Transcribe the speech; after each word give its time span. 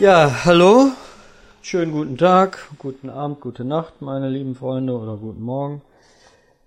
Ja, 0.00 0.44
hallo. 0.44 0.92
Schönen 1.60 1.90
guten 1.90 2.16
Tag, 2.16 2.68
guten 2.78 3.10
Abend, 3.10 3.40
gute 3.40 3.64
Nacht, 3.64 4.00
meine 4.00 4.30
lieben 4.30 4.54
Freunde, 4.54 4.96
oder 4.96 5.16
guten 5.16 5.42
Morgen. 5.42 5.82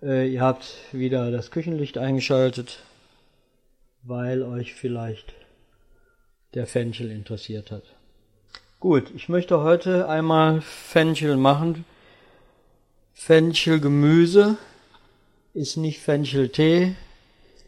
Äh, 0.04 0.28
ihr 0.34 0.42
habt 0.42 0.66
wieder 0.92 1.32
das 1.32 1.50
Küchenlicht 1.50 1.98
eingeschaltet, 1.98 2.84
weil 4.04 4.44
euch 4.44 4.74
vielleicht 4.74 5.34
der 6.56 6.68
Fenchel 6.68 7.10
interessiert 7.10 7.72
hat. 7.72 7.84
Gut, 8.82 9.10
ich 9.16 9.30
möchte 9.30 9.62
heute 9.62 10.10
einmal 10.10 10.60
Fenchel 10.60 11.38
machen. 11.38 11.86
Fenchelgemüse 13.14 14.58
ist 15.54 15.78
nicht 15.78 16.02
Fencheltee, 16.02 16.96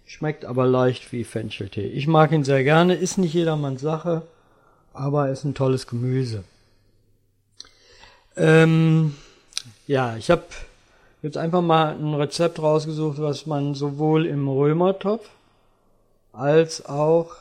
schmeckt 0.05 0.43
aber 0.43 0.65
leicht 0.65 1.13
wie 1.13 1.23
Fencheltee. 1.23 1.87
Ich 1.87 2.05
mag 2.05 2.33
ihn 2.33 2.43
sehr 2.43 2.65
gerne, 2.65 2.95
ist 2.95 3.17
nicht 3.17 3.33
jedermanns 3.33 3.79
Sache 3.79 4.23
aber 4.93 5.29
ist 5.29 5.43
ein 5.43 5.55
tolles 5.55 5.87
Gemüse. 5.87 6.43
Ähm, 8.35 9.15
ja, 9.87 10.15
ich 10.15 10.31
habe 10.31 10.43
jetzt 11.21 11.37
einfach 11.37 11.61
mal 11.61 11.95
ein 11.95 12.13
Rezept 12.13 12.59
rausgesucht, 12.59 13.21
was 13.21 13.45
man 13.45 13.75
sowohl 13.75 14.25
im 14.25 14.47
Römertopf 14.47 15.29
als 16.31 16.85
auch 16.85 17.31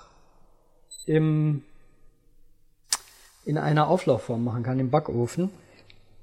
im, 1.06 1.64
in 3.44 3.58
einer 3.58 3.88
Auflaufform 3.88 4.44
machen 4.44 4.62
kann, 4.62 4.78
im 4.78 4.90
Backofen, 4.90 5.50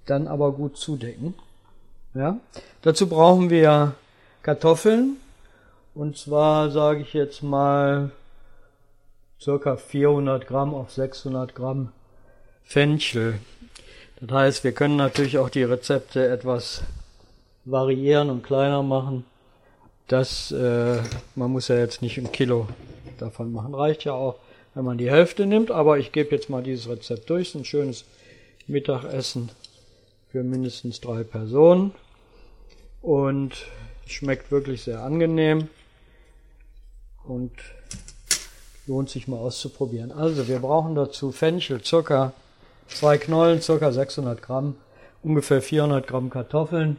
dann 0.06 0.28
aber 0.28 0.52
gut 0.52 0.78
zudecken. 0.78 1.34
Ja? 2.14 2.40
Dazu 2.82 3.08
brauchen 3.08 3.50
wir 3.50 3.96
Kartoffeln, 4.44 5.18
und 5.96 6.18
zwar 6.18 6.70
sage 6.70 7.02
ich 7.02 7.14
jetzt 7.14 7.44
mal 7.44 8.12
circa 9.42 9.78
400 9.78 10.48
Gramm 10.48 10.74
auf 10.74 10.92
600 10.92 11.56
Gramm 11.56 11.92
Fenchel. 12.64 13.40
Das 14.20 14.32
heißt, 14.32 14.64
wir 14.64 14.74
können 14.74 14.98
natürlich 14.98 15.38
auch 15.38 15.50
die 15.50 15.64
Rezepte 15.64 16.28
etwas 16.28 16.84
variieren 17.66 18.30
und 18.30 18.44
kleiner 18.44 18.84
machen. 18.84 19.26
Das, 20.08 20.52
äh, 20.52 21.02
man 21.36 21.52
muss 21.52 21.68
ja 21.68 21.78
jetzt 21.78 22.02
nicht 22.02 22.18
ein 22.18 22.32
Kilo 22.32 22.68
davon 23.18 23.54
machen. 23.54 23.74
Reicht 23.74 24.04
ja 24.04 24.14
auch, 24.14 24.36
wenn 24.74 24.84
man 24.84 24.98
die 24.98 25.10
Hälfte 25.10 25.46
nimmt. 25.46 25.72
Aber 25.72 25.98
ich 25.98 26.12
gebe 26.12 26.36
jetzt 26.36 26.50
mal 26.50 26.64
dieses 26.64 26.90
Rezept 26.90 27.30
durch. 27.30 27.56
Ein 27.56 27.66
schönes 27.66 28.06
Mittagessen 28.68 29.50
für 30.32 30.44
mindestens 30.44 31.00
drei 31.00 31.24
Personen. 31.24 31.94
Und 33.02 33.66
schmeckt 34.06 34.52
wirklich 34.52 34.82
sehr 34.82 35.02
angenehm. 35.02 35.70
Und 37.24 37.54
lohnt 38.90 39.10
sich 39.10 39.28
mal 39.28 39.38
auszuprobieren. 39.38 40.12
Also 40.12 40.48
wir 40.48 40.60
brauchen 40.60 40.96
dazu 40.96 41.32
Fenchel, 41.32 41.82
Zucker, 41.82 42.34
zwei 42.88 43.20
Knollen, 43.20 43.62
circa 43.62 43.92
600 43.92 44.42
Gramm, 44.42 44.76
ungefähr 45.22 45.62
400 45.62 46.08
Gramm 46.08 46.32
Kartoffeln, 46.32 46.98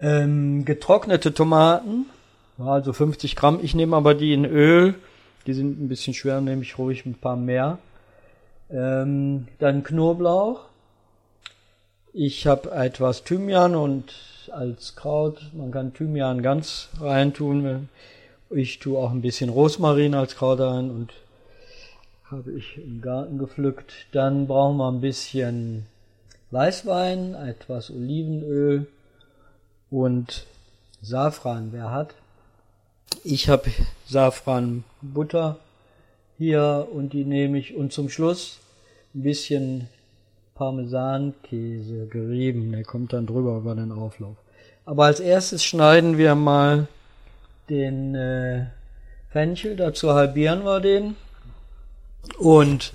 ähm, 0.00 0.64
getrocknete 0.64 1.32
Tomaten, 1.32 2.06
also 2.58 2.92
50 2.92 3.36
Gramm. 3.36 3.60
Ich 3.62 3.76
nehme 3.76 3.94
aber 3.94 4.14
die 4.14 4.32
in 4.32 4.44
Öl, 4.44 4.96
die 5.46 5.54
sind 5.54 5.80
ein 5.80 5.88
bisschen 5.88 6.14
schwer, 6.14 6.40
nehme 6.40 6.62
ich 6.62 6.78
ruhig 6.78 7.06
ein 7.06 7.14
paar 7.14 7.36
mehr. 7.36 7.78
Ähm, 8.68 9.46
dann 9.60 9.84
Knoblauch. 9.84 10.64
Ich 12.12 12.48
habe 12.48 12.72
etwas 12.72 13.22
Thymian 13.22 13.76
und 13.76 14.12
als 14.50 14.96
Kraut, 14.96 15.52
man 15.52 15.70
kann 15.70 15.94
Thymian 15.94 16.42
ganz 16.42 16.88
reintun, 17.00 17.88
ich 18.50 18.78
tue 18.78 18.98
auch 18.98 19.10
ein 19.10 19.22
bisschen 19.22 19.50
Rosmarin 19.50 20.14
als 20.14 20.36
Kraut 20.36 20.60
ein 20.60 20.90
und 20.90 21.12
habe 22.30 22.52
ich 22.52 22.76
im 22.76 23.00
Garten 23.00 23.38
gepflückt. 23.38 23.92
Dann 24.12 24.46
brauchen 24.46 24.76
wir 24.78 24.88
ein 24.88 25.00
bisschen 25.00 25.86
Weißwein, 26.50 27.34
etwas 27.34 27.90
Olivenöl 27.90 28.86
und 29.90 30.46
Safran, 31.02 31.68
wer 31.72 31.90
hat. 31.90 32.14
Ich 33.24 33.48
habe 33.48 33.70
Safranbutter 34.08 35.58
hier 36.38 36.88
und 36.92 37.12
die 37.12 37.24
nehme 37.24 37.58
ich 37.58 37.74
und 37.74 37.92
zum 37.92 38.08
Schluss 38.08 38.58
ein 39.14 39.22
bisschen 39.22 39.88
Parmesankäse 40.54 42.06
gerieben, 42.06 42.72
der 42.72 42.84
kommt 42.84 43.12
dann 43.12 43.26
drüber 43.26 43.58
über 43.58 43.74
den 43.74 43.92
Auflauf. 43.92 44.36
Aber 44.84 45.04
als 45.04 45.20
erstes 45.20 45.64
schneiden 45.64 46.18
wir 46.18 46.34
mal 46.34 46.88
den 47.68 48.14
äh, 48.14 48.66
Fenchel, 49.30 49.76
dazu 49.76 50.12
halbieren 50.12 50.64
wir 50.64 50.80
den 50.80 51.16
und 52.38 52.92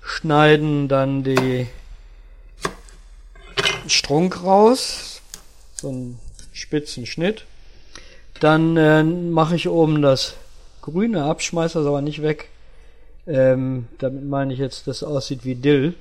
schneiden 0.00 0.88
dann 0.88 1.24
die 1.24 1.66
Strunk 3.86 4.42
raus, 4.42 5.20
so 5.74 5.88
einen 5.88 6.18
spitzen 6.52 7.06
Schnitt. 7.06 7.44
Dann 8.40 8.76
äh, 8.76 9.02
mache 9.02 9.56
ich 9.56 9.68
oben 9.68 10.02
das 10.02 10.34
Grüne 10.82 11.24
ab, 11.24 11.42
schmeiße 11.42 11.78
das 11.78 11.86
aber 11.86 12.02
nicht 12.02 12.22
weg. 12.22 12.48
Ähm, 13.26 13.88
damit 13.98 14.24
meine 14.24 14.52
ich 14.52 14.58
jetzt, 14.58 14.86
das 14.86 15.02
aussieht 15.02 15.44
wie 15.44 15.54
Dill. 15.54 15.94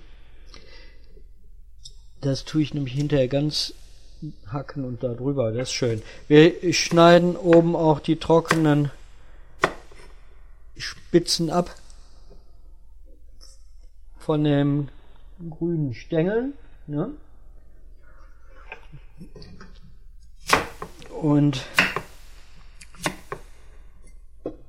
Das 2.21 2.43
tue 2.45 2.61
ich 2.61 2.73
nämlich 2.73 2.93
hinterher 2.93 3.27
ganz 3.27 3.73
hacken 4.47 4.85
und 4.85 5.03
da 5.03 5.13
drüber. 5.13 5.51
Das 5.51 5.69
ist 5.69 5.73
schön. 5.73 6.01
Wir 6.27 6.73
schneiden 6.73 7.35
oben 7.35 7.75
auch 7.75 7.99
die 7.99 8.17
trockenen 8.17 8.91
Spitzen 10.77 11.49
ab 11.49 11.75
von 14.19 14.43
dem 14.43 14.89
grünen 15.49 15.93
Stängel. 15.93 16.53
Ne? 16.87 17.09
Und 21.09 21.61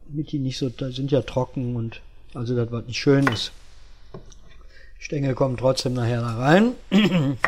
damit 0.07 0.33
die 0.33 0.39
nicht 0.39 0.59
so, 0.59 0.69
da 0.69 0.91
sind 0.91 1.11
ja 1.11 1.23
trocken 1.23 1.77
und 1.77 2.01
also 2.35 2.55
das 2.57 2.71
was 2.71 2.87
nicht 2.87 2.99
schön 2.99 3.27
ist. 3.27 3.53
Stängel 4.99 5.35
kommen 5.35 5.57
trotzdem 5.57 5.95
nachher 5.95 6.21
da 6.21 6.37
rein. 6.37 6.73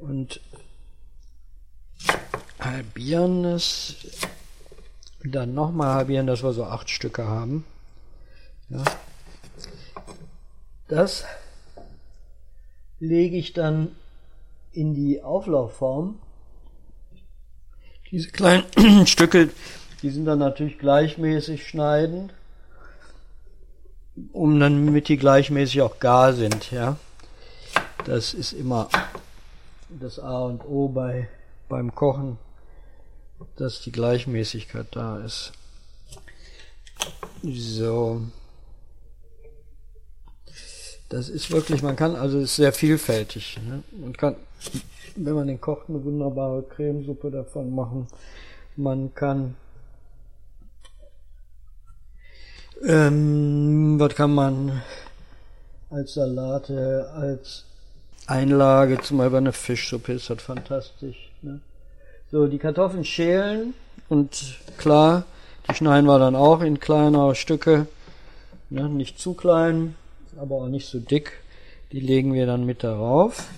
Und 0.00 0.40
halbieren 2.70 3.44
es, 3.44 3.96
dann 5.24 5.54
nochmal 5.54 5.94
halbieren, 5.94 6.26
dass 6.26 6.42
wir 6.42 6.52
so 6.52 6.64
acht 6.64 6.90
Stücke 6.90 7.26
haben. 7.26 7.64
Ja. 8.70 8.84
Das 10.88 11.24
lege 13.00 13.36
ich 13.36 13.52
dann 13.52 13.94
in 14.72 14.94
die 14.94 15.22
Auflaufform. 15.22 16.18
Diese 18.10 18.30
kleinen 18.30 18.64
Stücke, 19.06 19.50
die 20.02 20.10
sind 20.10 20.24
dann 20.24 20.38
natürlich 20.38 20.78
gleichmäßig 20.78 21.66
schneiden, 21.66 22.32
um 24.32 24.58
dann 24.58 24.86
mit 24.86 25.08
die 25.08 25.16
gleichmäßig 25.16 25.82
auch 25.82 25.98
gar 25.98 26.32
sind, 26.32 26.70
ja. 26.70 26.96
Das 28.04 28.32
ist 28.32 28.52
immer 28.52 28.88
das 29.88 30.18
A 30.18 30.40
und 30.44 30.64
O 30.64 30.88
bei, 30.88 31.28
beim 31.68 31.94
Kochen 31.94 32.38
dass 33.56 33.80
die 33.82 33.92
Gleichmäßigkeit 33.92 34.86
da 34.92 35.18
ist. 35.24 35.52
So. 37.42 38.22
Das 41.08 41.28
ist 41.28 41.50
wirklich, 41.50 41.82
man 41.82 41.96
kann, 41.96 42.16
also 42.16 42.38
ist 42.38 42.56
sehr 42.56 42.72
vielfältig. 42.72 43.58
Ne? 43.66 43.82
Man 43.92 44.12
kann, 44.14 44.36
wenn 45.16 45.34
man 45.34 45.46
den 45.46 45.60
kocht, 45.60 45.88
eine 45.88 46.04
wunderbare 46.04 46.62
Cremesuppe 46.62 47.30
davon 47.30 47.74
machen. 47.74 48.08
Man 48.76 49.14
kann, 49.14 49.56
ähm, 52.86 53.98
was 53.98 54.14
kann 54.14 54.34
man 54.34 54.82
als 55.90 56.14
Salate, 56.14 57.10
als 57.14 57.64
Einlage, 58.26 59.00
zum 59.00 59.18
Beispiel 59.18 59.38
eine 59.38 59.52
Fischsuppe 59.52 60.12
ist 60.12 60.28
das 60.28 60.42
fantastisch. 60.42 61.32
Ne? 61.40 61.60
So, 62.30 62.46
die 62.46 62.58
Kartoffeln 62.58 63.06
schälen 63.06 63.72
und 64.10 64.58
klar, 64.76 65.24
die 65.66 65.74
schneiden 65.74 66.06
wir 66.06 66.18
dann 66.18 66.36
auch 66.36 66.60
in 66.60 66.78
kleinere 66.78 67.34
Stücke. 67.34 67.86
Ne, 68.68 68.86
nicht 68.90 69.18
zu 69.18 69.32
klein, 69.32 69.94
aber 70.38 70.56
auch 70.56 70.68
nicht 70.68 70.88
so 70.88 70.98
dick. 70.98 71.40
Die 71.90 72.00
legen 72.00 72.34
wir 72.34 72.44
dann 72.44 72.66
mit 72.66 72.84
darauf. 72.84 73.48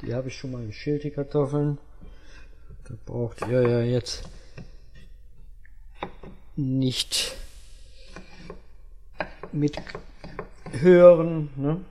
Die 0.00 0.14
habe 0.14 0.28
ich 0.28 0.36
schon 0.38 0.52
mal 0.52 0.66
geschält, 0.66 1.04
die 1.04 1.10
Kartoffeln. 1.10 1.76
Da 2.88 2.94
braucht 3.04 3.46
ihr 3.46 3.68
ja 3.68 3.82
jetzt 3.82 4.22
nicht 6.56 7.36
mit 9.52 9.76
hören. 10.72 11.50
Ne? 11.56 11.82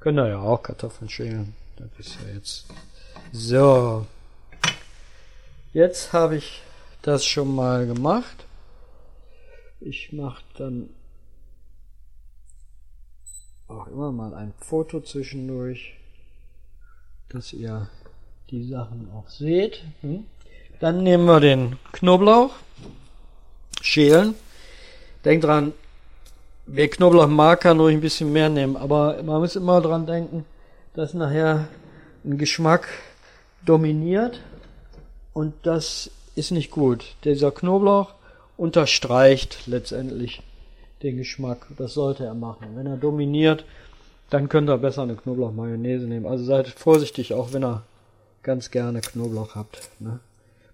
Könnt 0.00 0.18
ihr 0.18 0.26
ja 0.26 0.40
auch 0.40 0.60
Kartoffeln 0.60 1.08
schälen. 1.08 1.54
Das 1.76 1.88
ist 2.04 2.18
ja 2.20 2.34
jetzt 2.34 2.66
so. 3.30 4.06
Jetzt 5.72 6.12
habe 6.12 6.36
ich 6.36 6.62
das 7.00 7.24
schon 7.24 7.54
mal 7.54 7.86
gemacht. 7.86 8.44
Ich 9.78 10.12
mache 10.12 10.42
dann 10.58 10.90
auch 13.68 13.86
immer 13.86 14.10
mal 14.10 14.34
ein 14.34 14.52
Foto 14.58 15.00
zwischendurch, 15.00 15.94
dass 17.28 17.52
ihr 17.52 17.88
die 18.50 18.64
Sachen 18.64 19.12
auch 19.12 19.28
seht. 19.28 19.84
Hm? 20.00 20.26
Dann 20.80 21.04
nehmen 21.04 21.26
wir 21.26 21.38
den 21.38 21.76
Knoblauch, 21.92 22.50
schälen. 23.80 24.34
Denkt 25.24 25.44
dran, 25.44 25.72
wer 26.66 26.88
Knoblauch 26.88 27.28
mag, 27.28 27.60
kann 27.60 27.78
ruhig 27.78 27.96
ein 27.96 28.00
bisschen 28.00 28.32
mehr 28.32 28.48
nehmen, 28.48 28.76
aber 28.76 29.22
man 29.22 29.40
muss 29.40 29.54
immer 29.54 29.80
dran 29.80 30.04
denken, 30.04 30.44
dass 30.94 31.14
nachher 31.14 31.68
ein 32.24 32.38
Geschmack 32.38 32.88
dominiert 33.64 34.40
und 35.32 35.54
das 35.62 36.10
ist 36.34 36.50
nicht 36.50 36.70
gut. 36.70 37.14
Dieser 37.24 37.50
Knoblauch 37.50 38.14
unterstreicht 38.56 39.66
letztendlich 39.66 40.42
den 41.02 41.16
Geschmack. 41.16 41.66
Das 41.78 41.94
sollte 41.94 42.24
er 42.24 42.34
machen. 42.34 42.76
Wenn 42.76 42.86
er 42.86 42.96
dominiert, 42.96 43.64
dann 44.28 44.48
könnt 44.48 44.68
ihr 44.68 44.78
besser 44.78 45.02
eine 45.02 45.16
Knoblauch-Mayonnaise 45.16 46.06
nehmen. 46.06 46.26
Also 46.26 46.44
seid 46.44 46.68
vorsichtig, 46.68 47.34
auch 47.34 47.52
wenn 47.52 47.64
ihr 47.64 47.82
ganz 48.42 48.70
gerne 48.70 49.00
Knoblauch 49.00 49.54
habt. 49.54 49.88
Ne? 49.98 50.20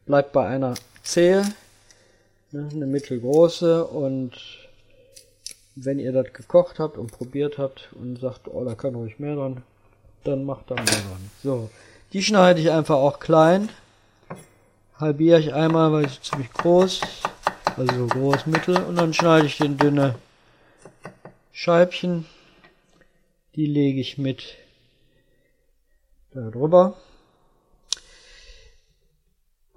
Bleibt 0.05 0.33
bei 0.33 0.47
einer 0.47 0.75
Zehe, 1.03 1.43
ne, 2.53 2.69
eine 2.73 2.87
mittelgroße 2.87 3.85
und 3.85 4.33
wenn 5.75 5.99
ihr 5.99 6.13
das 6.13 6.33
gekocht 6.33 6.79
habt 6.79 6.97
und 6.97 7.13
probiert 7.13 7.59
habt 7.59 7.89
und 8.01 8.19
sagt, 8.19 8.49
oh, 8.49 8.65
da 8.65 8.75
kann 8.75 8.95
ruhig 8.95 9.19
mehr 9.19 9.37
dran, 9.37 9.63
dann 10.25 10.45
macht 10.45 10.71
da 10.71 10.75
mehr 10.75 10.85
dran. 10.85 11.31
So, 11.43 11.71
die 12.13 12.23
schneide 12.23 12.61
ich 12.61 12.71
einfach 12.71 12.97
auch 12.97 13.21
klein. 13.21 13.69
Halbiere 14.99 15.41
ich 15.41 15.53
einmal, 15.53 15.93
weil 15.93 16.09
sie 16.09 16.23
ziemlich 16.23 16.51
groß, 16.55 17.03
also 17.77 17.95
so 17.95 18.07
groß 18.07 18.47
mittel, 18.47 18.83
und 18.83 18.97
dann 18.97 19.13
schneide 19.13 19.47
ich 19.47 19.59
den 19.59 19.77
dünne 19.77 20.15
Scheibchen. 21.53 22.25
Die 23.57 23.67
lege 23.67 24.01
ich 24.01 24.17
mit 24.17 24.57
da 26.33 26.49
drüber. 26.49 26.97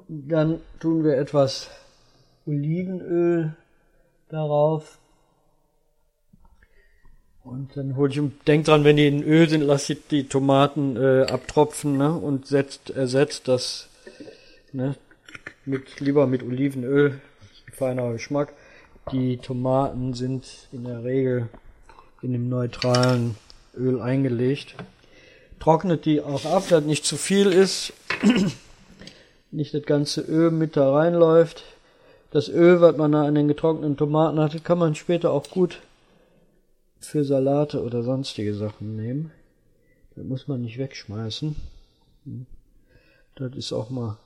Dann 0.07 0.61
tun 0.79 1.03
wir 1.03 1.17
etwas 1.17 1.69
Olivenöl 2.45 3.57
darauf. 4.29 4.99
Und 7.43 7.75
dann 7.75 7.97
hole 7.97 8.09
ich 8.11 8.21
denk 8.47 8.65
dran, 8.65 8.85
wenn 8.85 8.95
die 8.95 9.07
in 9.07 9.23
Öl 9.23 9.49
sind, 9.49 9.61
lass 9.63 9.89
ich 9.89 10.07
die 10.07 10.29
Tomaten 10.29 10.95
äh, 10.95 11.23
abtropfen 11.23 11.97
ne? 11.97 12.13
und 12.13 12.47
setzt, 12.47 12.89
ersetzt 12.89 13.49
das 13.49 13.89
ne? 14.71 14.95
Mit, 15.65 15.99
lieber 15.99 16.27
mit 16.27 16.43
Olivenöl, 16.43 17.19
feiner 17.73 18.11
Geschmack. 18.13 18.53
Die 19.11 19.37
Tomaten 19.37 20.13
sind 20.13 20.45
in 20.71 20.83
der 20.83 21.03
Regel 21.03 21.49
in 22.21 22.33
dem 22.33 22.49
neutralen 22.49 23.35
Öl 23.75 24.01
eingelegt. 24.01 24.75
Trocknet 25.59 26.05
die 26.05 26.21
auch 26.21 26.45
ab, 26.45 26.67
dass 26.69 26.83
nicht 26.83 27.05
zu 27.05 27.17
viel 27.17 27.47
ist, 27.47 27.93
nicht 29.51 29.73
das 29.73 29.83
ganze 29.83 30.21
Öl 30.21 30.51
mit 30.51 30.77
da 30.77 30.93
reinläuft. 30.93 31.63
Das 32.31 32.47
Öl, 32.49 32.81
was 32.81 32.95
man 32.97 33.11
da 33.11 33.25
an 33.25 33.35
den 33.35 33.47
getrockneten 33.47 33.97
Tomaten 33.97 34.39
hatte, 34.39 34.59
kann 34.59 34.77
man 34.77 34.95
später 34.95 35.31
auch 35.31 35.49
gut 35.49 35.81
für 36.99 37.23
Salate 37.23 37.81
oder 37.83 38.03
sonstige 38.03 38.53
Sachen 38.53 38.95
nehmen. 38.95 39.31
Das 40.15 40.25
muss 40.25 40.47
man 40.47 40.61
nicht 40.61 40.77
wegschmeißen. 40.77 41.55
Das 43.35 43.55
ist 43.55 43.71
auch 43.73 43.89
mal 43.89 44.17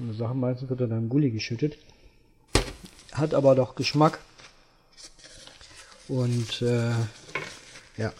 eine 0.00 0.14
Sache. 0.14 0.34
Meistens 0.34 0.70
wird 0.70 0.80
dann 0.80 1.08
Gulli 1.08 1.30
geschüttet. 1.30 1.78
Hat 3.12 3.34
aber 3.34 3.54
doch 3.54 3.74
Geschmack. 3.74 4.18
Und 6.08 6.62
äh, 6.62 6.92
ja. 7.96 8.12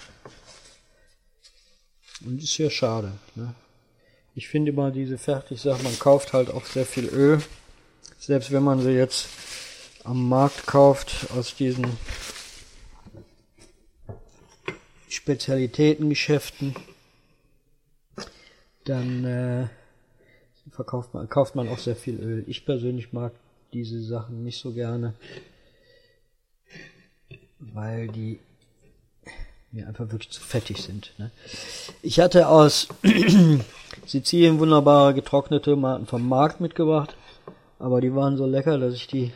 Und 2.25 2.43
ist 2.43 2.59
ja 2.59 2.71
schade. 2.71 3.13
Ne? 3.35 3.55
Ich 4.35 4.49
finde 4.49 4.71
immer 4.71 4.91
diese 4.91 5.19
Fertigsachen, 5.19 5.83
man 5.83 5.99
kauft 5.99 6.33
halt 6.33 6.51
auch 6.51 6.65
sehr 6.65 6.87
viel 6.87 7.07
Öl. 7.07 7.43
Selbst 8.19 8.53
wenn 8.53 8.63
man 8.63 8.81
sie 8.81 8.91
jetzt 8.91 9.27
am 10.05 10.29
Markt 10.29 10.67
kauft 10.67 11.27
aus 11.37 11.55
diesen 11.55 11.97
Spezialitätengeschäften, 15.09 16.77
dann 18.85 19.25
äh, 19.25 19.69
verkauft 20.71 21.15
man, 21.15 21.29
kauft 21.29 21.55
man 21.55 21.69
auch 21.69 21.79
sehr 21.79 21.97
viel 21.97 22.19
Öl. 22.21 22.45
Ich 22.47 22.65
persönlich 22.65 23.13
mag 23.13 23.33
diese 23.73 24.03
Sachen 24.03 24.45
nicht 24.45 24.61
so 24.61 24.73
gerne, 24.73 25.15
weil 27.59 28.09
die 28.09 28.41
mir 29.73 29.87
einfach 29.87 30.11
wirklich 30.11 30.31
zu 30.31 30.41
fettig 30.41 30.83
sind. 30.83 31.15
Ne? 31.19 31.31
Ich 32.03 32.19
hatte 32.19 32.49
aus 32.49 32.89
Sizilien 34.07 34.59
wunderbare 34.59 35.15
getrocknete 35.15 35.71
Tomaten 35.71 36.07
vom 36.07 36.29
Markt 36.29 36.61
mitgebracht, 36.61 37.17
aber 37.79 38.01
die 38.01 38.15
waren 38.15 38.37
so 38.37 38.47
lecker, 38.47 38.79
dass 38.79 38.95
ich 38.95 39.07
die 39.07 39.33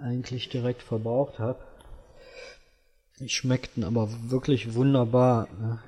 eigentlich 0.00 0.48
direkt 0.48 0.82
verbraucht 0.82 1.38
habe. 1.38 1.58
Die 3.20 3.28
schmeckten 3.28 3.84
aber 3.84 4.08
wirklich 4.28 4.74
wunderbar. 4.74 5.48
Ne? 5.60 5.78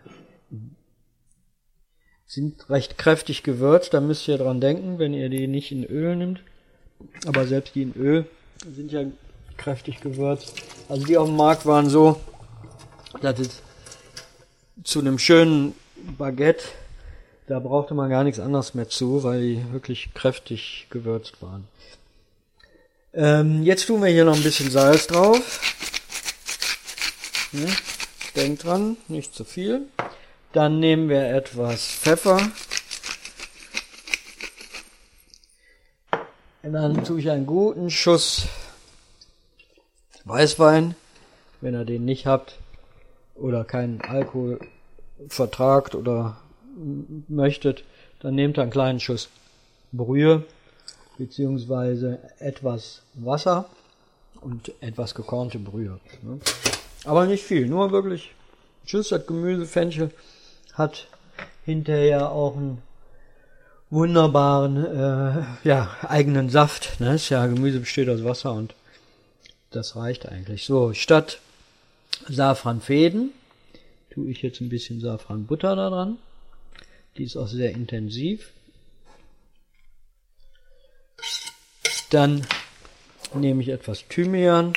Sind 2.26 2.68
recht 2.68 2.98
kräftig 2.98 3.42
gewürzt, 3.42 3.94
da 3.94 4.00
müsst 4.00 4.26
ihr 4.26 4.38
dran 4.38 4.60
denken, 4.60 4.98
wenn 4.98 5.14
ihr 5.14 5.28
die 5.28 5.46
nicht 5.46 5.70
in 5.70 5.84
Öl 5.84 6.16
nimmt. 6.16 6.40
Aber 7.26 7.46
selbst 7.46 7.74
die 7.74 7.82
in 7.82 7.94
Öl 7.94 8.26
sind 8.64 8.90
ja 8.90 9.04
kräftig 9.56 10.00
gewürzt. 10.00 10.54
Also 10.88 11.06
die 11.06 11.16
auf 11.16 11.28
dem 11.28 11.36
Markt 11.36 11.66
waren 11.66 11.88
so, 11.88 12.20
dass 13.20 13.38
es 13.38 13.62
zu 14.84 15.00
einem 15.00 15.18
schönen 15.18 15.74
Baguette, 16.18 16.64
da 17.46 17.60
brauchte 17.60 17.94
man 17.94 18.10
gar 18.10 18.24
nichts 18.24 18.40
anderes 18.40 18.74
mehr 18.74 18.88
zu, 18.88 19.22
weil 19.22 19.40
die 19.40 19.72
wirklich 19.72 20.12
kräftig 20.14 20.86
gewürzt 20.90 21.40
waren. 21.42 21.68
Ähm, 23.14 23.62
jetzt 23.62 23.86
tun 23.86 24.02
wir 24.02 24.10
hier 24.10 24.24
noch 24.24 24.36
ein 24.36 24.42
bisschen 24.42 24.70
Salz 24.70 25.06
drauf. 25.06 25.60
Ne? 27.52 27.66
Denkt 28.34 28.64
dran, 28.64 28.96
nicht 29.08 29.34
zu 29.34 29.44
viel. 29.44 29.82
Dann 30.56 30.80
nehmen 30.80 31.10
wir 31.10 31.22
etwas 31.34 31.84
Pfeffer. 31.86 32.40
Und 36.62 36.72
dann 36.72 37.04
tue 37.04 37.20
ich 37.20 37.30
einen 37.30 37.44
guten 37.44 37.90
Schuss 37.90 38.48
Weißwein. 40.24 40.94
Wenn 41.60 41.74
ihr 41.74 41.84
den 41.84 42.06
nicht 42.06 42.26
habt 42.26 42.56
oder 43.34 43.64
keinen 43.64 44.00
Alkohol 44.00 44.58
vertragt 45.28 45.94
oder 45.94 46.38
möchtet, 47.28 47.84
dann 48.20 48.34
nehmt 48.34 48.58
einen 48.58 48.70
kleinen 48.70 48.98
Schuss 48.98 49.28
Brühe 49.92 50.42
beziehungsweise 51.18 52.18
etwas 52.38 53.02
Wasser 53.12 53.68
und 54.40 54.72
etwas 54.80 55.14
gekornte 55.14 55.58
Brühe. 55.58 56.00
Ne? 56.22 56.40
Aber 57.04 57.26
nicht 57.26 57.44
viel, 57.44 57.66
nur 57.66 57.92
wirklich 57.92 58.32
Tschüss, 58.86 59.10
das 59.10 59.26
Gemüse, 59.26 59.66
Fenchel 59.66 60.12
hat 60.76 61.08
hinterher 61.64 62.30
auch 62.30 62.56
einen 62.56 62.82
wunderbaren 63.90 64.84
äh, 64.84 65.68
ja, 65.68 65.96
eigenen 66.02 66.50
Saft. 66.50 67.00
Ne? 67.00 67.18
Ja 67.28 67.46
Gemüse 67.46 67.80
besteht 67.80 68.08
aus 68.08 68.24
Wasser 68.24 68.52
und 68.52 68.74
das 69.70 69.96
reicht 69.96 70.26
eigentlich. 70.26 70.64
So, 70.64 70.92
statt 70.94 71.40
Safranfäden 72.28 73.30
tue 74.10 74.30
ich 74.30 74.42
jetzt 74.42 74.60
ein 74.60 74.68
bisschen 74.68 75.00
Safranbutter 75.00 75.76
da 75.76 75.90
dran. 75.90 76.18
Die 77.16 77.24
ist 77.24 77.36
auch 77.36 77.48
sehr 77.48 77.70
intensiv. 77.70 78.50
Dann 82.10 82.46
nehme 83.34 83.62
ich 83.62 83.68
etwas 83.68 84.06
Thymian 84.08 84.74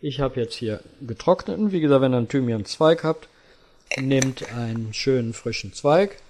ich 0.00 0.20
habe 0.20 0.40
jetzt 0.40 0.54
hier 0.54 0.80
getrockneten. 1.00 1.72
Wie 1.72 1.80
gesagt, 1.80 2.02
wenn 2.02 2.12
ihr 2.12 2.18
einen 2.18 2.28
Thymian-Zweig 2.28 3.02
habt, 3.02 3.28
nehmt 3.96 4.52
einen 4.52 4.92
schönen 4.92 5.32
frischen 5.32 5.72
Zweig 5.72 6.20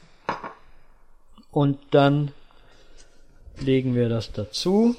und 1.51 1.79
dann 1.91 2.33
legen 3.59 3.95
wir 3.95 4.09
das 4.09 4.33
dazu 4.33 4.95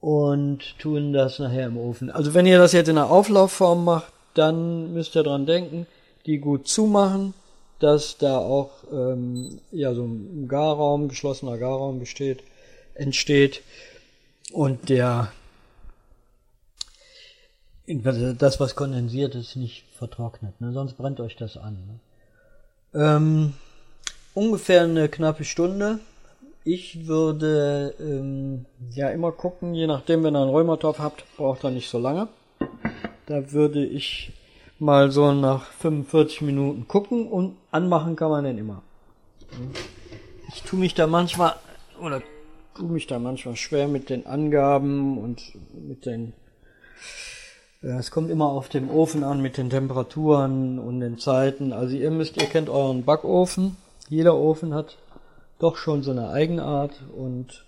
und 0.00 0.78
tun 0.78 1.12
das 1.12 1.38
nachher 1.38 1.66
im 1.66 1.76
Ofen. 1.76 2.10
Also 2.10 2.34
wenn 2.34 2.46
ihr 2.46 2.58
das 2.58 2.72
jetzt 2.72 2.88
in 2.88 2.98
einer 2.98 3.10
Auflaufform 3.10 3.84
macht, 3.84 4.12
dann 4.34 4.92
müsst 4.92 5.14
ihr 5.16 5.22
dran 5.22 5.46
denken, 5.46 5.86
die 6.26 6.38
gut 6.38 6.66
zumachen, 6.66 7.34
dass 7.78 8.18
da 8.18 8.38
auch 8.38 8.70
ähm, 8.92 9.60
ja 9.70 9.94
so 9.94 10.04
ein 10.04 10.48
Garraum, 10.48 11.08
geschlossener 11.08 11.58
Garraum 11.58 11.98
besteht, 11.98 12.42
entsteht 12.94 13.62
und 14.52 14.88
der 14.88 15.32
das, 18.38 18.60
was 18.60 18.74
kondensiert 18.74 19.34
ist, 19.34 19.56
nicht 19.56 19.84
vertrocknet, 19.96 20.60
ne? 20.60 20.72
sonst 20.72 20.94
brennt 20.94 21.20
euch 21.20 21.36
das 21.36 21.56
an. 21.56 21.74
Ne? 21.86 23.02
Ähm, 23.02 23.54
ungefähr 24.34 24.82
eine 24.82 25.08
knappe 25.08 25.44
Stunde. 25.44 26.00
Ich 26.64 27.06
würde 27.06 27.94
ähm, 27.98 28.66
ja 28.90 29.08
immer 29.10 29.32
gucken, 29.32 29.74
je 29.74 29.86
nachdem, 29.86 30.22
wenn 30.22 30.36
ihr 30.36 30.42
einen 30.42 30.50
Römertopf 30.50 30.98
habt, 30.98 31.24
braucht 31.36 31.64
er 31.64 31.70
nicht 31.70 31.88
so 31.88 31.98
lange. 31.98 32.28
da 33.26 33.52
würde 33.52 33.84
ich 33.84 34.32
mal 34.78 35.10
so 35.10 35.32
nach 35.32 35.64
45 35.72 36.42
Minuten 36.42 36.88
gucken 36.88 37.28
und 37.28 37.56
anmachen 37.70 38.16
kann 38.16 38.30
man 38.30 38.44
den 38.44 38.58
immer. 38.58 38.82
Ich 40.48 40.62
tue 40.62 40.78
mich 40.78 40.94
da 40.94 41.06
manchmal 41.06 41.54
oder 42.00 42.22
tue 42.74 42.88
mich 42.88 43.06
da 43.06 43.18
manchmal 43.18 43.56
schwer 43.56 43.88
mit 43.88 44.10
den 44.10 44.26
Angaben 44.26 45.18
und 45.18 45.52
mit 45.72 46.06
den 46.06 46.32
es 47.82 48.10
kommt 48.10 48.30
immer 48.30 48.46
auf 48.46 48.68
dem 48.68 48.90
Ofen 48.90 49.24
an 49.24 49.40
mit 49.40 49.56
den 49.56 49.70
Temperaturen 49.70 50.78
und 50.78 51.00
den 51.00 51.18
Zeiten. 51.18 51.72
Also 51.72 51.96
ihr 51.96 52.10
müsst, 52.10 52.36
ihr 52.36 52.46
kennt 52.46 52.68
euren 52.68 53.04
Backofen. 53.04 53.76
Jeder 54.08 54.36
Ofen 54.36 54.74
hat 54.74 54.96
doch 55.58 55.76
schon 55.76 56.02
so 56.02 56.10
eine 56.10 56.28
Eigenart 56.30 56.92
und 57.16 57.64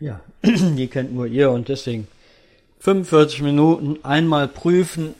ja, 0.00 0.20
die 0.42 0.88
kennt 0.88 1.14
nur 1.14 1.26
ihr 1.26 1.50
und 1.50 1.68
deswegen 1.68 2.08
45 2.80 3.42
Minuten 3.42 3.98
einmal 4.02 4.48
prüfen 4.48 5.14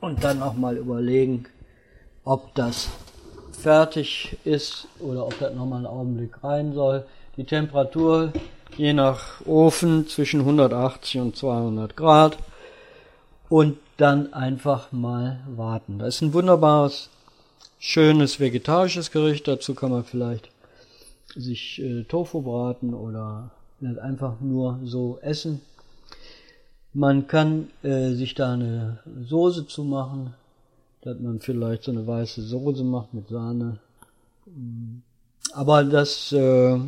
und 0.00 0.22
dann 0.24 0.42
auch 0.42 0.54
mal 0.54 0.76
überlegen, 0.76 1.46
ob 2.24 2.54
das 2.54 2.88
fertig 3.52 4.36
ist 4.44 4.88
oder 4.98 5.24
ob 5.24 5.38
das 5.38 5.54
nochmal 5.54 5.78
einen 5.78 5.86
Augenblick 5.86 6.42
rein 6.42 6.74
soll. 6.74 7.06
Die 7.36 7.44
Temperatur 7.44 8.32
je 8.78 8.92
nach 8.92 9.44
Ofen 9.46 10.06
zwischen 10.08 10.40
180 10.40 11.20
und 11.20 11.36
200 11.36 11.96
Grad 11.96 12.38
und 13.48 13.78
dann 13.96 14.32
einfach 14.32 14.92
mal 14.92 15.40
warten. 15.46 15.98
Das 15.98 16.16
ist 16.16 16.22
ein 16.22 16.34
wunderbares, 16.34 17.10
schönes 17.78 18.40
vegetarisches 18.40 19.10
Gericht. 19.10 19.46
Dazu 19.46 19.74
kann 19.74 19.90
man 19.90 20.04
vielleicht 20.04 20.48
sich 21.34 21.80
äh, 21.80 22.04
Tofu 22.04 22.42
braten 22.42 22.94
oder 22.94 23.50
einfach 24.00 24.40
nur 24.40 24.80
so 24.84 25.18
essen. 25.20 25.60
Man 26.92 27.26
kann 27.26 27.68
äh, 27.82 28.12
sich 28.12 28.34
da 28.34 28.52
eine 28.52 29.00
Soße 29.28 29.66
zu 29.66 29.84
machen, 29.84 30.34
dass 31.02 31.18
man 31.18 31.40
vielleicht 31.40 31.84
so 31.84 31.90
eine 31.90 32.06
weiße 32.06 32.42
Soße 32.42 32.84
macht 32.84 33.12
mit 33.12 33.28
Sahne. 33.28 33.78
Aber 35.52 35.84
das 35.84 36.32
äh, 36.32 36.78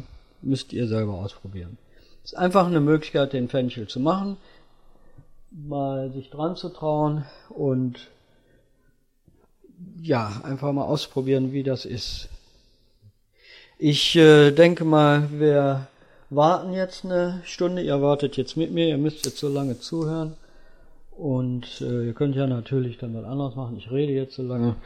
müsst 0.42 0.72
ihr 0.72 0.86
selber 0.88 1.14
ausprobieren. 1.14 1.78
Es 2.24 2.32
ist 2.32 2.38
einfach 2.38 2.66
eine 2.66 2.80
Möglichkeit, 2.80 3.32
den 3.32 3.48
Fenchel 3.48 3.86
zu 3.86 4.00
machen, 4.00 4.36
mal 5.50 6.10
sich 6.12 6.30
dran 6.30 6.56
zu 6.56 6.68
trauen 6.68 7.24
und 7.50 8.08
ja, 10.00 10.40
einfach 10.42 10.72
mal 10.72 10.84
ausprobieren, 10.84 11.52
wie 11.52 11.62
das 11.62 11.84
ist. 11.84 12.28
Ich 13.78 14.16
äh, 14.16 14.52
denke 14.52 14.84
mal, 14.84 15.28
wer 15.32 15.88
warten 16.30 16.72
jetzt 16.72 17.04
eine 17.04 17.42
Stunde. 17.44 17.82
Ihr 17.82 18.00
wartet 18.00 18.36
jetzt 18.36 18.56
mit 18.56 18.72
mir, 18.72 18.88
ihr 18.88 18.98
müsst 18.98 19.26
jetzt 19.26 19.38
so 19.38 19.48
lange 19.48 19.78
zuhören. 19.78 20.34
Und 21.16 21.80
äh, 21.80 22.06
ihr 22.06 22.12
könnt 22.12 22.36
ja 22.36 22.46
natürlich 22.46 22.98
dann 22.98 23.14
was 23.14 23.24
anderes 23.24 23.54
machen. 23.54 23.76
Ich 23.78 23.90
rede 23.90 24.12
jetzt 24.12 24.34
so 24.34 24.42
lange. 24.42 24.76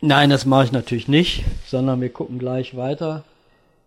Nein, 0.00 0.30
das 0.30 0.46
mache 0.46 0.64
ich 0.64 0.72
natürlich 0.72 1.08
nicht, 1.08 1.44
sondern 1.66 2.00
wir 2.00 2.10
gucken 2.10 2.38
gleich 2.38 2.76
weiter, 2.76 3.24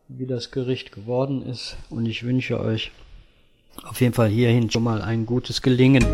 wie 0.09 0.25
das 0.25 0.51
Gericht 0.51 0.91
geworden 0.91 1.41
ist. 1.43 1.77
Und 1.89 2.05
ich 2.05 2.23
wünsche 2.23 2.59
euch 2.59 2.91
auf 3.83 4.01
jeden 4.01 4.13
Fall 4.13 4.29
hierhin 4.29 4.69
schon 4.69 4.83
mal 4.83 5.01
ein 5.01 5.25
gutes 5.25 5.61
Gelingen. 5.61 6.05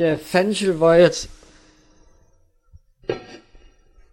der 0.00 0.18
Fenchel 0.18 0.80
war 0.80 0.98
jetzt 0.98 1.28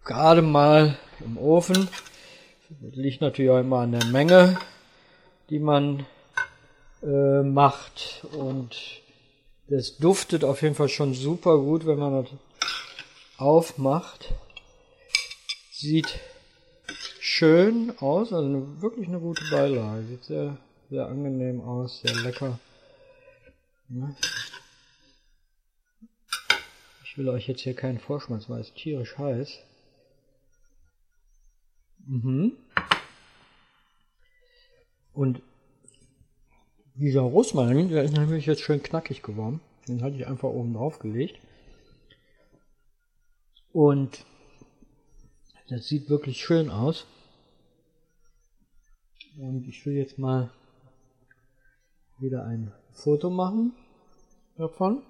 gerade 0.04 0.42
mal 0.42 0.98
im 1.20 1.38
Ofen. 1.38 1.88
Das 2.68 2.94
liegt 2.94 3.22
natürlich 3.22 3.50
auch 3.50 3.58
immer 3.58 3.78
an 3.78 3.92
der 3.92 4.04
Menge, 4.04 4.58
die 5.48 5.58
man 5.58 6.04
äh, 7.02 7.42
macht. 7.42 8.26
Und 8.36 8.76
das 9.68 9.96
duftet 9.96 10.44
auf 10.44 10.62
jeden 10.62 10.74
Fall 10.74 10.88
schon 10.88 11.14
super 11.14 11.58
gut, 11.58 11.86
wenn 11.86 11.98
man 11.98 12.24
das 12.24 12.32
aufmacht. 13.36 14.32
Sieht 15.72 16.18
schön 17.20 17.92
aus, 17.98 18.32
also 18.32 18.48
eine, 18.48 18.80
wirklich 18.80 19.08
eine 19.08 19.20
gute 19.20 19.44
Beilage. 19.50 20.06
Sieht 20.06 20.24
sehr, 20.24 20.56
sehr 20.90 21.06
angenehm 21.06 21.60
aus, 21.60 22.00
sehr 22.00 22.14
lecker. 22.16 22.58
Ja 23.90 24.14
will 27.18 27.28
euch 27.28 27.48
jetzt 27.48 27.62
hier 27.62 27.74
keinen 27.74 27.98
vorschmatzen, 27.98 28.54
weil 28.54 28.60
es 28.60 28.72
tierisch 28.72 29.18
heiß. 29.18 29.58
Mhm. 32.06 32.52
Und 35.12 35.42
dieser 36.98 37.20
Rosmarin, 37.20 37.88
der 37.88 38.02
ist 38.02 38.16
natürlich 38.16 38.46
jetzt 38.46 38.62
schön 38.62 38.82
knackig 38.82 39.22
geworden. 39.22 39.60
Den 39.86 40.02
hatte 40.02 40.16
ich 40.16 40.26
einfach 40.26 40.48
oben 40.48 40.74
drauf 40.74 40.98
gelegt. 40.98 41.38
Und 43.72 44.24
das 45.68 45.86
sieht 45.86 46.10
wirklich 46.10 46.38
schön 46.38 46.70
aus. 46.70 47.06
Und 49.38 49.68
ich 49.68 49.86
will 49.86 49.94
jetzt 49.94 50.18
mal 50.18 50.50
wieder 52.18 52.44
ein 52.44 52.72
Foto 52.92 53.30
machen 53.30 53.72
davon. 54.56 55.02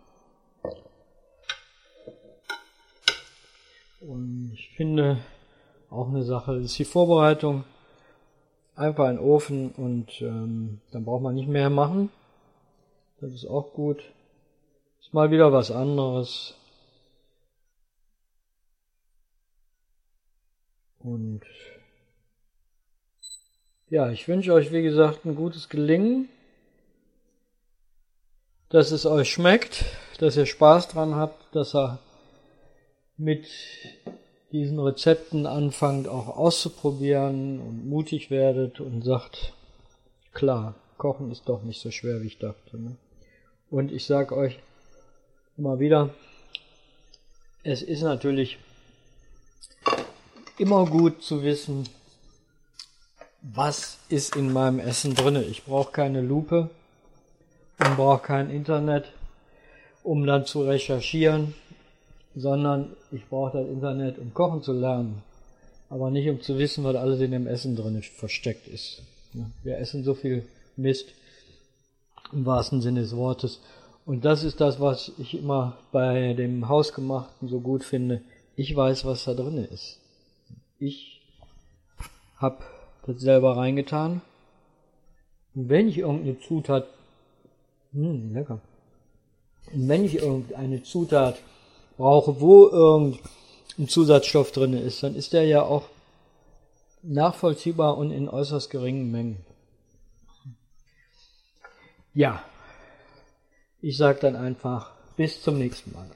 Und 4.00 4.52
ich 4.52 4.74
finde 4.76 5.24
auch 5.88 6.08
eine 6.08 6.22
Sache 6.22 6.56
ist 6.56 6.78
die 6.78 6.84
Vorbereitung. 6.84 7.64
Einfach 8.78 9.06
ein 9.06 9.18
Ofen 9.18 9.72
und 9.72 10.22
ähm, 10.22 10.80
dann 10.92 11.04
braucht 11.04 11.24
man 11.24 11.34
nicht 11.34 11.48
mehr 11.48 11.68
machen. 11.68 12.10
Das 13.20 13.32
ist 13.32 13.44
auch 13.44 13.72
gut. 13.72 14.04
Ist 15.00 15.12
mal 15.12 15.32
wieder 15.32 15.52
was 15.52 15.72
anderes. 15.72 16.54
Und 21.00 21.42
ja, 23.88 24.12
ich 24.12 24.28
wünsche 24.28 24.52
euch, 24.52 24.70
wie 24.70 24.82
gesagt, 24.82 25.24
ein 25.24 25.34
gutes 25.34 25.68
Gelingen. 25.68 26.28
Dass 28.68 28.92
es 28.92 29.06
euch 29.06 29.28
schmeckt, 29.28 29.86
dass 30.20 30.36
ihr 30.36 30.46
Spaß 30.46 30.86
dran 30.86 31.16
habt, 31.16 31.52
dass 31.52 31.74
er 31.74 31.98
mit 33.16 33.48
diesen 34.52 34.78
Rezepten 34.78 35.46
anfangt 35.46 36.08
auch 36.08 36.28
auszuprobieren 36.36 37.60
und 37.60 37.88
mutig 37.88 38.30
werdet 38.30 38.80
und 38.80 39.02
sagt, 39.02 39.52
klar, 40.32 40.74
Kochen 40.96 41.30
ist 41.30 41.48
doch 41.48 41.62
nicht 41.62 41.80
so 41.80 41.90
schwer, 41.90 42.22
wie 42.22 42.28
ich 42.28 42.38
dachte. 42.38 42.78
Ne? 42.78 42.96
Und 43.70 43.92
ich 43.92 44.06
sage 44.06 44.36
euch 44.36 44.58
immer 45.56 45.78
wieder, 45.78 46.10
es 47.62 47.82
ist 47.82 48.02
natürlich 48.02 48.58
immer 50.56 50.86
gut 50.86 51.22
zu 51.22 51.42
wissen, 51.42 51.88
was 53.42 53.98
ist 54.08 54.34
in 54.34 54.52
meinem 54.52 54.80
Essen 54.80 55.14
drinne. 55.14 55.42
Ich 55.44 55.64
brauche 55.64 55.92
keine 55.92 56.22
Lupe 56.22 56.70
und 57.78 57.96
brauche 57.96 58.22
kein 58.22 58.50
Internet, 58.50 59.12
um 60.02 60.26
dann 60.26 60.46
zu 60.46 60.62
recherchieren 60.62 61.54
sondern 62.38 62.92
ich 63.10 63.26
brauche 63.26 63.58
das 63.58 63.68
Internet, 63.68 64.18
um 64.18 64.32
kochen 64.32 64.62
zu 64.62 64.72
lernen, 64.72 65.22
aber 65.90 66.10
nicht 66.10 66.28
um 66.28 66.40
zu 66.40 66.56
wissen, 66.56 66.84
was 66.84 66.94
alles 66.94 67.20
in 67.20 67.32
dem 67.32 67.46
Essen 67.48 67.74
drin 67.74 68.00
versteckt 68.02 68.68
ist. 68.68 69.02
Wir 69.64 69.78
essen 69.78 70.04
so 70.04 70.14
viel 70.14 70.46
Mist 70.76 71.08
im 72.32 72.46
wahrsten 72.46 72.80
Sinne 72.80 73.00
des 73.00 73.16
Wortes. 73.16 73.60
Und 74.06 74.24
das 74.24 74.44
ist 74.44 74.60
das, 74.60 74.80
was 74.80 75.12
ich 75.18 75.34
immer 75.34 75.78
bei 75.90 76.34
dem 76.34 76.68
Hausgemachten 76.68 77.48
so 77.48 77.60
gut 77.60 77.82
finde. 77.82 78.22
Ich 78.54 78.74
weiß, 78.74 79.04
was 79.04 79.24
da 79.24 79.34
drin 79.34 79.66
ist. 79.72 79.98
Ich 80.78 81.20
habe 82.36 82.58
das 83.06 83.20
selber 83.20 83.56
reingetan. 83.56 84.22
Und 85.54 85.68
wenn 85.68 85.88
ich 85.88 85.98
irgendeine 85.98 86.38
Zutat, 86.38 86.86
mh, 87.92 88.32
lecker. 88.32 88.60
Und 89.74 89.88
wenn 89.88 90.04
ich 90.04 90.16
irgendeine 90.16 90.82
Zutat 90.84 91.36
brauche, 91.98 92.40
wo 92.40 92.68
irgendein 92.68 93.88
Zusatzstoff 93.88 94.52
drin 94.52 94.72
ist, 94.72 95.02
dann 95.02 95.14
ist 95.14 95.34
der 95.34 95.44
ja 95.44 95.62
auch 95.62 95.84
nachvollziehbar 97.02 97.98
und 97.98 98.10
in 98.10 98.28
äußerst 98.28 98.70
geringen 98.70 99.10
Mengen. 99.10 99.44
Ja, 102.14 102.42
ich 103.80 103.96
sage 103.96 104.20
dann 104.20 104.36
einfach 104.36 104.92
bis 105.16 105.42
zum 105.42 105.58
nächsten 105.58 105.92
Mal. 105.92 106.08